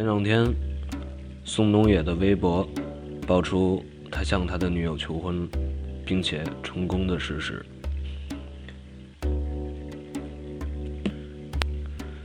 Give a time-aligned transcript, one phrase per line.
[0.00, 0.50] 前两天，
[1.44, 2.66] 宋冬野的微博
[3.26, 5.46] 爆出他向他的女友求婚，
[6.06, 7.62] 并且成功的事实。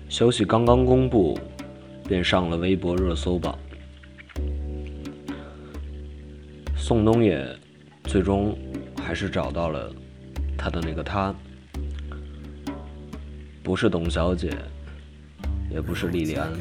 [0.07, 1.38] 消息刚刚公布，
[2.07, 3.60] 便上了微博热搜榜。
[6.78, 7.46] 宋冬野
[8.05, 8.57] 最终
[9.04, 9.93] 还是找到了
[10.57, 11.36] 他的那个他，
[13.62, 14.50] 不是董小姐，
[15.69, 16.51] 也不是莉莉安。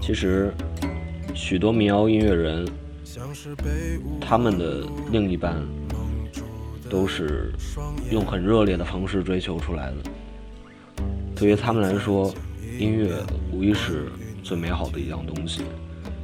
[0.00, 0.52] 其实，
[1.34, 2.68] 许多民谣音乐人，
[4.20, 5.62] 他们的另一半
[6.90, 7.52] 都是
[8.10, 9.96] 用很热烈的方式追求出来的。
[11.36, 12.34] 对于他们来说，
[12.78, 13.14] 音乐
[13.52, 14.08] 无疑是
[14.42, 15.62] 最美好的一样东西，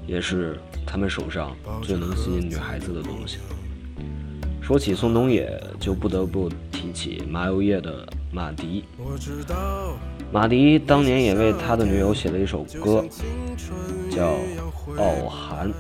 [0.07, 3.39] 也是他们手上最能吸引女孩子的东西。
[4.61, 8.85] 说起宋冬野，就不得不提起麻油叶的马迪。
[10.31, 13.03] 马迪当年也为他的女友写了一首歌，
[14.11, 14.35] 叫
[14.99, 15.73] 《傲寒》。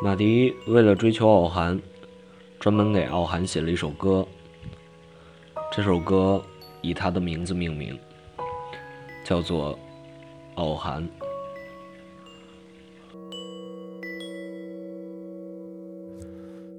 [0.00, 1.80] 马迪为了追求傲寒，
[2.60, 4.26] 专门给傲寒写了一首歌。
[5.72, 6.44] 这首歌
[6.82, 7.98] 以他的名字命名，
[9.24, 9.74] 叫做
[10.56, 11.02] 《傲寒》。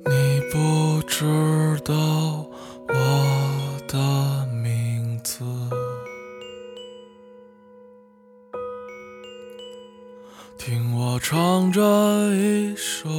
[0.05, 1.25] 你不知
[1.85, 1.93] 道
[2.89, 5.43] 我的名字。
[10.57, 11.81] 听我唱这
[12.35, 13.09] 一首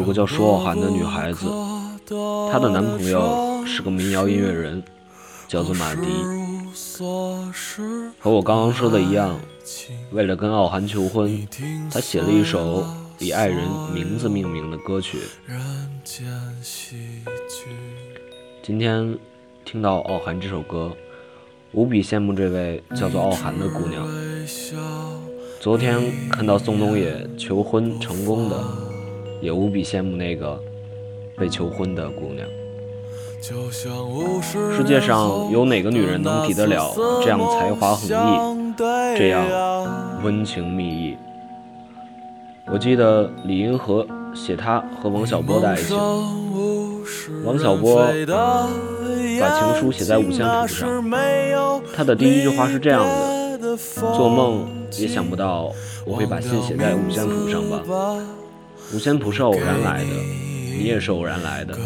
[0.00, 1.46] 有个叫舒傲寒的女孩子，
[2.50, 4.82] 她的男朋友是个民谣音乐人，
[5.46, 6.00] 叫做马迪。
[8.18, 9.38] 和我刚刚说的一样，
[10.10, 11.46] 为了跟傲寒求婚，
[11.92, 12.82] 他写了一首
[13.18, 13.58] 以爱人
[13.92, 15.18] 名字命名的歌曲。
[18.62, 19.18] 今天
[19.66, 20.92] 听到傲寒这首歌，
[21.72, 24.08] 无比羡慕这位叫做傲寒的姑娘。
[25.60, 26.00] 昨天
[26.30, 28.56] 看到宋冬野求婚成功的，
[29.40, 30.60] 也无比羡慕那个
[31.36, 32.46] 被求婚的姑娘。
[34.76, 36.92] 世界上有哪个女人能比得了
[37.22, 38.74] 这样才华横溢、
[39.16, 39.46] 这样
[40.22, 41.16] 温情蜜意？
[42.70, 45.96] 我记得李银河写他和王小波的爱情，
[47.44, 48.06] 王小波
[49.40, 51.02] 把情书写在五线谱上，
[51.96, 53.76] 他的第一句话是这样的
[54.14, 54.68] ：“做梦
[54.98, 55.72] 也想不到
[56.04, 57.82] 我会把信写在五线谱上吧？
[58.92, 60.10] 五线谱是偶然来的。”
[60.80, 61.76] 你也是偶然来的，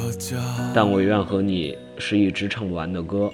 [0.73, 3.29] 但我愿和你是一支唱不完的歌。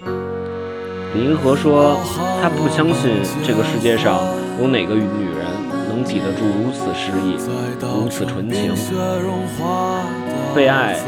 [1.13, 2.01] 李银河说，
[2.41, 3.11] 他不相信
[3.45, 4.23] 这个世界上
[4.59, 5.45] 有哪个女人
[5.91, 7.37] 能抵得住如此诗意、
[7.83, 8.73] 如此纯情。
[10.55, 10.99] 被爱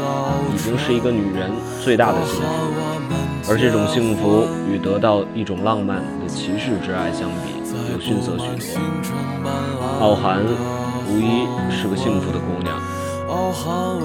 [0.53, 1.49] 已经是一个女人
[1.83, 7.55] 最大的幸福，而这种幸福与得到一种浪漫的骑士之爱相比，
[7.91, 8.79] 又逊色许多。
[9.99, 10.43] 傲寒
[11.09, 12.81] 无疑是个幸福的姑娘。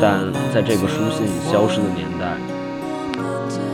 [0.00, 2.36] 但在这个书信消失的年代，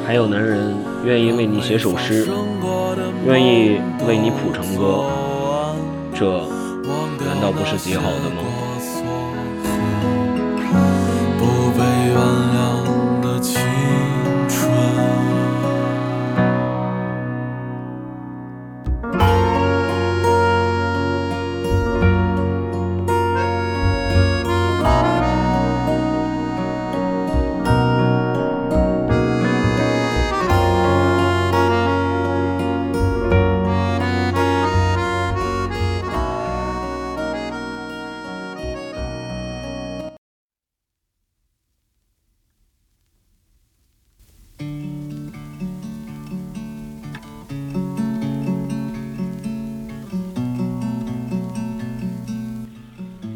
[0.06, 0.74] 还有男人
[1.04, 2.26] 愿意为你写首诗，
[3.24, 5.04] 愿意为你谱成歌，
[6.14, 6.48] 这
[7.24, 8.42] 难道不是极好的吗？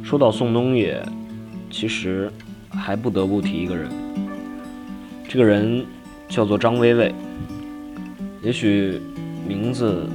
[0.08, 1.04] 说到宋冬野，
[1.70, 2.32] 其实
[2.70, 3.90] 还不得不提一个人。
[5.28, 5.84] 这个人
[6.30, 7.14] 叫做张薇薇。
[8.42, 9.02] 也许
[9.46, 10.08] 名字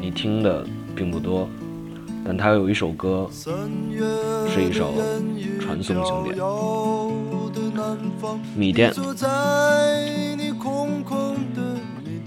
[0.00, 1.48] 你听的并不多，
[2.24, 4.94] 但他有一首歌是一首
[5.58, 6.38] 传颂经典，
[8.56, 8.92] 《米店》。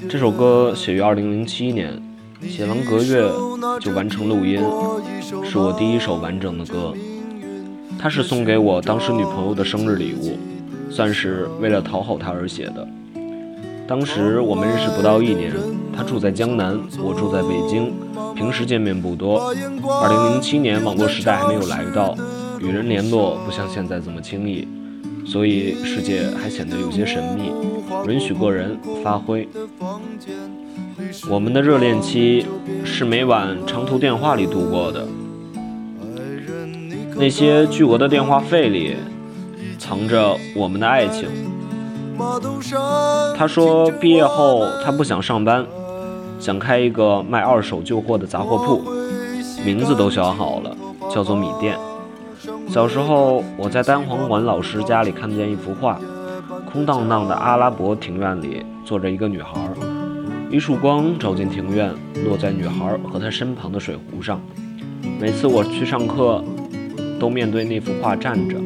[0.10, 1.98] 这首歌写于二零零七年，
[2.50, 3.30] 写完隔月
[3.80, 4.62] 就完成录音，
[5.44, 6.94] 是我第一首完整的歌。
[8.00, 10.38] 它是送给我当时女朋友的生日礼物，
[10.90, 12.88] 算是为了讨好她而写的。
[13.88, 15.54] 当时我们认识不到一年，
[15.96, 17.94] 她住在江南，我住在北京，
[18.36, 19.54] 平时见面不多。
[20.02, 22.16] 二零零七年网络时代还没有来到，
[22.60, 24.68] 与人联络不像现在这么轻易，
[25.26, 27.52] 所以世界还显得有些神秘，
[28.08, 29.48] 允许个人发挥。
[31.30, 32.46] 我们的热恋期
[32.84, 35.08] 是每晚长途电话里度过的，
[37.16, 38.96] 那些巨额的电话费里
[39.78, 41.28] 藏着我们的爱情。
[43.38, 45.66] 他说毕业后他不想上班，
[46.40, 48.82] 想开一个卖二手旧货的杂货铺，
[49.66, 50.76] 名字都想好了，
[51.10, 51.78] 叫做米店。
[52.68, 56.00] 小时候我在单簧管老师家里看见一幅画，
[56.72, 59.70] 空荡荡的阿拉伯庭院里坐着一个女孩。
[60.52, 61.92] 一束光照进庭院，
[62.26, 64.42] 落在女孩和她身旁的水壶上。
[65.20, 66.44] 每次我去上课，
[67.20, 68.58] 都面对那幅画站着，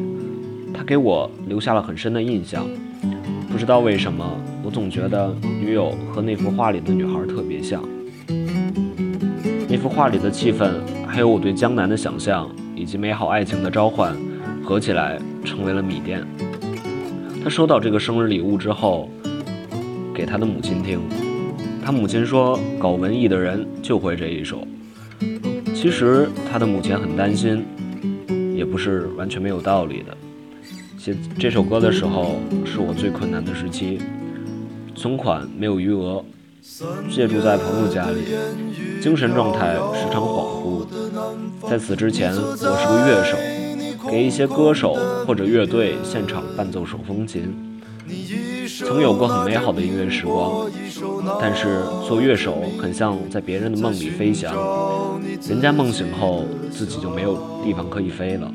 [0.74, 2.66] 它给我留下了很深的印象。
[3.50, 4.24] 不知道为什么，
[4.64, 7.82] 我总觉得女友和那幅画里的女孩特别像。
[9.68, 10.68] 那幅画里的气氛，
[11.06, 12.48] 还有我对江南的想象，
[12.80, 14.16] 以及美好爱情的召唤，
[14.64, 16.26] 合起来成为了米店。
[17.44, 19.10] 他收到这个生日礼物之后，
[20.14, 20.98] 给他的母亲听。
[21.84, 24.66] 他母亲说：“搞文艺的人就会这一首。”
[25.76, 27.66] 其实他的母亲很担心，
[28.56, 30.16] 也不是完全没有道理的。
[30.96, 33.98] 写这首歌的时候是我最困难的时期，
[34.94, 36.24] 存款没有余额，
[37.10, 38.20] 借住在朋友家里，
[39.02, 40.86] 精神状态时常恍惚。
[41.70, 43.36] 在此之前，我是个乐手，
[44.10, 47.80] 给一些歌手或者乐队现场伴奏手风琴，
[48.84, 50.68] 曾有过很美好的音乐时光。
[51.40, 54.52] 但是做乐手很像在别人的梦里飞翔，
[55.48, 58.52] 人家梦醒后自己就没有地方可以飞了。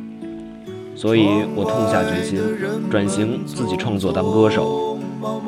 [0.93, 1.25] 所以
[1.55, 2.37] 我痛下决心
[2.91, 4.99] 转型，自己创作当歌手，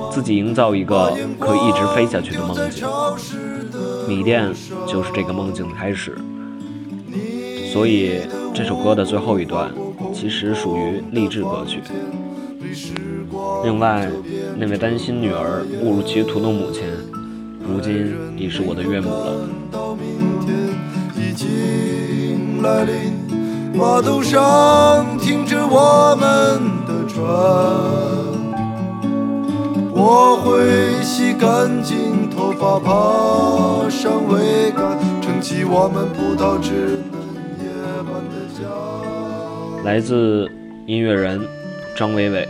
[0.09, 2.87] 自己营造一个可以一直飞下去的梦境。
[4.07, 4.49] 米店
[4.87, 6.17] 就是这个梦境的开始。
[7.71, 8.21] 所以
[8.53, 9.71] 这首歌的最后一段
[10.13, 11.81] 其实属于励志歌曲。
[13.63, 14.09] 另外，
[14.57, 16.83] 那位担心女儿误入歧途的母亲，
[17.61, 19.47] 如今已是我的岳母了。
[23.73, 27.23] 码头上停着我们的船，
[29.93, 36.99] 我会洗干净头发，爬上桅杆，撑起我们葡萄枝。
[39.87, 40.51] 来自
[40.85, 41.39] 音乐人
[41.95, 42.45] 张伟伟。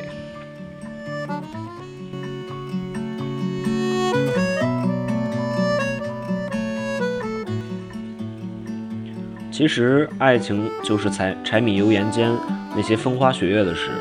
[9.51, 12.35] 其实，爱情就是柴柴米油盐间
[12.75, 13.91] 那些风花雪月的事。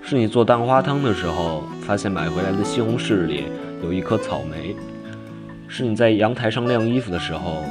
[0.00, 3.44] 是你做蛋花汤的时候，发现买回来的西红柿里
[3.82, 4.74] 有一颗草莓；
[5.68, 7.62] 是你在阳台上晾衣服的时候，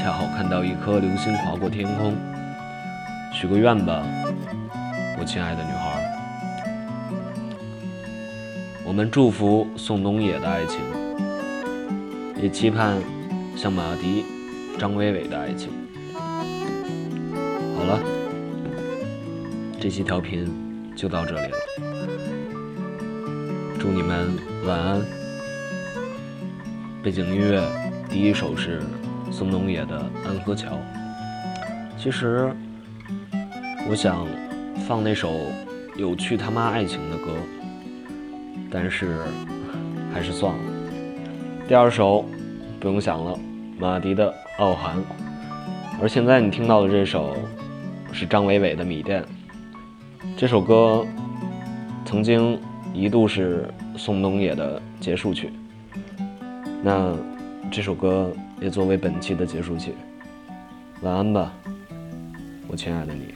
[0.00, 2.16] 恰好看到一颗流星划过天空。
[3.30, 4.02] 许个愿吧，
[5.24, 6.02] 亲爱的女孩。
[8.84, 10.78] 我们祝福宋冬野的爱情，
[12.40, 12.98] 也期盼
[13.56, 14.24] 像马迪、
[14.78, 15.70] 张伟伟的爱情。
[17.76, 17.98] 好了，
[19.80, 20.48] 这期调频
[20.94, 21.58] 就到这里了。
[23.80, 24.28] 祝你们
[24.66, 25.00] 晚安。
[27.02, 27.62] 背景音乐
[28.08, 28.82] 第一首是
[29.30, 30.70] 宋冬野的《安河桥》。
[31.98, 32.50] 其实
[33.88, 34.26] 我想
[34.86, 35.30] 放那首
[35.96, 37.32] 有趣他妈爱情的歌，
[38.70, 39.18] 但是
[40.12, 40.60] 还是算了。
[41.66, 42.24] 第二首
[42.78, 43.38] 不用想了，
[43.78, 44.96] 马迪的《傲寒》。
[46.00, 47.36] 而现在你听到的这首。
[48.16, 49.20] 是张伟伟的《米店》
[50.36, 51.04] 这首歌，
[52.04, 52.56] 曾经
[52.92, 55.50] 一度是宋冬野的结束曲。
[56.80, 57.12] 那
[57.72, 59.94] 这首歌也作为本期的结束曲。
[61.02, 61.52] 晚安吧，
[62.68, 63.34] 我亲爱的你。